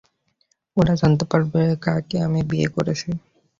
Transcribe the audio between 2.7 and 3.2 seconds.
করেছি।